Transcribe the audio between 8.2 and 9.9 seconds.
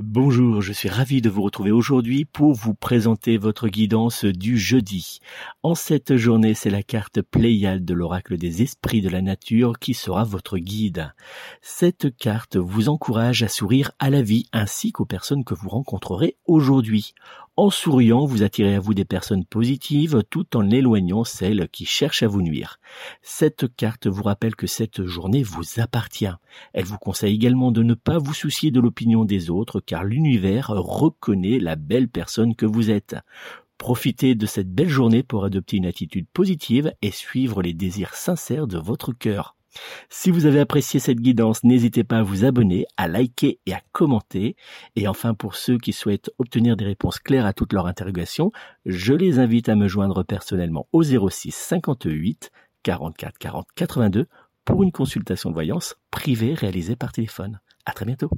des esprits de la nature